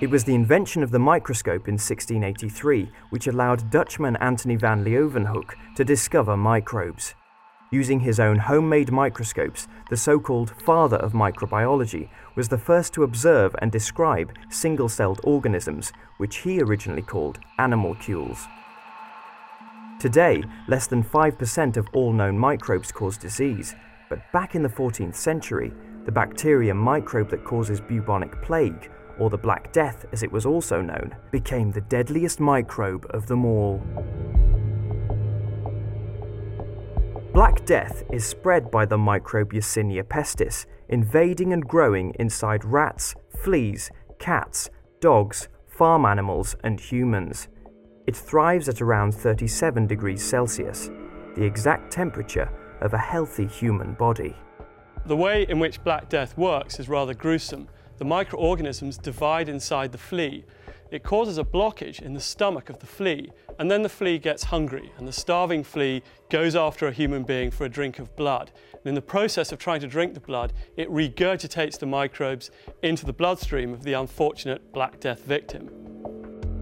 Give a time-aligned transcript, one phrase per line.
[0.00, 5.54] It was the invention of the microscope in 1683 which allowed Dutchman Antony van Leeuwenhoek
[5.74, 7.16] to discover microbes.
[7.72, 13.02] Using his own homemade microscopes, the so called father of microbiology was the first to
[13.02, 18.46] observe and describe single celled organisms, which he originally called animalcules.
[19.98, 23.74] Today, less than 5% of all known microbes cause disease,
[24.08, 25.72] but back in the 14th century,
[26.04, 30.80] the bacterium microbe that causes bubonic plague or the Black Death as it was also
[30.80, 33.82] known, became the deadliest microbe of them all.
[37.32, 43.90] Black Death is spread by the microbe Yersinia pestis, invading and growing inside rats, fleas,
[44.18, 47.48] cats, dogs, farm animals, and humans.
[48.06, 50.90] It thrives at around 37 degrees Celsius,
[51.36, 54.34] the exact temperature of a healthy human body.
[55.06, 59.98] The way in which Black Death works is rather gruesome the microorganisms divide inside the
[59.98, 60.44] flea.
[60.90, 64.44] It causes a blockage in the stomach of the flea, and then the flea gets
[64.44, 68.50] hungry, and the starving flea goes after a human being for a drink of blood.
[68.72, 72.50] And in the process of trying to drink the blood, it regurgitates the microbes
[72.82, 75.68] into the bloodstream of the unfortunate Black Death victim.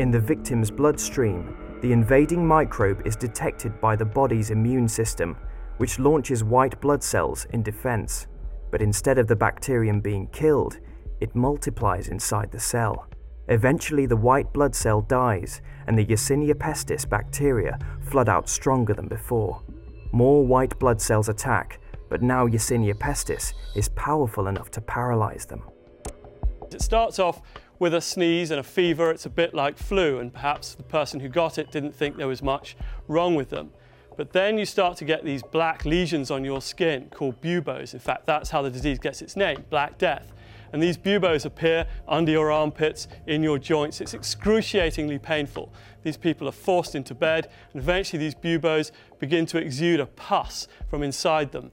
[0.00, 5.36] In the victim's bloodstream, the invading microbe is detected by the body's immune system,
[5.76, 8.26] which launches white blood cells in defense.
[8.72, 10.78] But instead of the bacterium being killed,
[11.20, 13.06] it multiplies inside the cell.
[13.48, 19.06] Eventually, the white blood cell dies, and the Yersinia pestis bacteria flood out stronger than
[19.06, 19.62] before.
[20.12, 25.62] More white blood cells attack, but now Yersinia pestis is powerful enough to paralyze them.
[26.72, 27.40] It starts off
[27.78, 29.10] with a sneeze and a fever.
[29.10, 32.28] It's a bit like flu, and perhaps the person who got it didn't think there
[32.28, 33.70] was much wrong with them.
[34.16, 37.92] But then you start to get these black lesions on your skin called buboes.
[37.92, 40.32] In fact, that's how the disease gets its name, Black Death
[40.72, 44.00] and these buboes appear under your armpits, in your joints.
[44.00, 45.72] It's excruciatingly painful.
[46.02, 50.68] These people are forced into bed, and eventually these buboes begin to exude a pus
[50.88, 51.72] from inside them.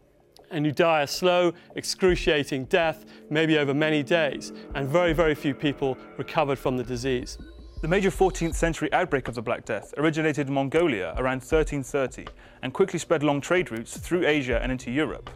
[0.52, 5.54] And you die a slow, excruciating death, maybe over many days, and very, very few
[5.54, 7.38] people recovered from the disease.
[7.84, 12.26] The major 14th century outbreak of the Black Death originated in Mongolia around 1330
[12.62, 15.30] and quickly spread along trade routes through Asia and into Europe.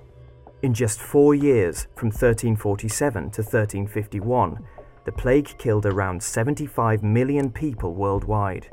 [0.63, 4.65] In just four years, from 1347 to 1351,
[5.05, 8.67] the plague killed around 75 million people worldwide,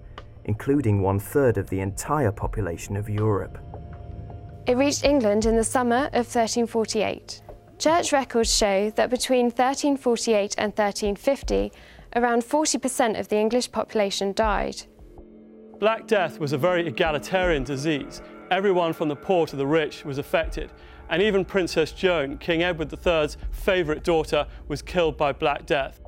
[0.47, 3.59] including one third of the entire population of Europe.
[4.67, 7.43] It reached England in the summer of 1348.
[7.79, 11.71] Church records show that between 1348 and 1350,
[12.17, 14.83] around 40% of the English population died.
[15.79, 18.23] Black Death was a very egalitarian disease.
[18.51, 20.71] Everyone from the poor to the rich was affected,
[21.09, 26.01] and even Princess Joan, King Edward III's favourite daughter, was killed by Black Death.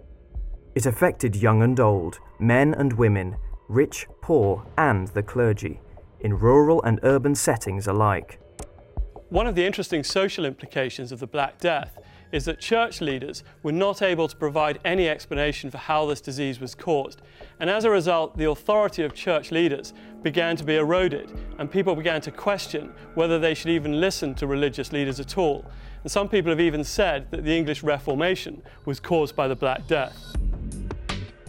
[0.75, 3.37] It affected young and old, men and women,
[3.69, 5.81] rich, poor, and the clergy,
[6.21, 8.39] in rural and urban settings alike.
[9.29, 11.99] One of the interesting social implications of the Black Death
[12.32, 16.60] is that church leaders were not able to provide any explanation for how this disease
[16.60, 17.22] was caused.
[17.60, 19.92] And as a result, the authority of church leaders
[20.22, 24.47] began to be eroded, and people began to question whether they should even listen to
[24.47, 25.65] religious leaders at all.
[26.03, 29.86] And some people have even said that the English Reformation was caused by the Black
[29.86, 30.16] Death.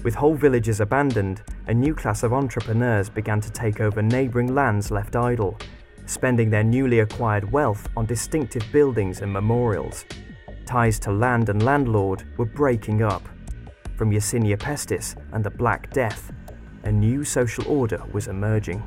[0.04, 4.92] With whole villages abandoned, a new class of entrepreneurs began to take over neighbouring lands
[4.92, 5.58] left idle,
[6.06, 10.06] spending their newly acquired wealth on distinctive buildings and memorials
[10.68, 13.28] ties to land and landlord were breaking up.
[13.96, 16.32] From Yersinia pestis and the Black Death,
[16.84, 18.84] a new social order was emerging.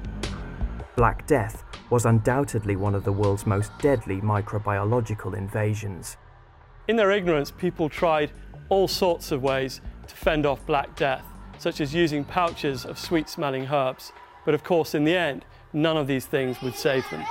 [0.96, 6.16] Black Death was undoubtedly one of the world's most deadly microbiological invasions.
[6.86, 8.30] In their ignorance, people tried
[8.68, 11.24] all sorts of ways to fend off Black Death,
[11.58, 14.12] such as using pouches of sweet smelling herbs.
[14.44, 17.24] But of course, in the end, none of these things would save them.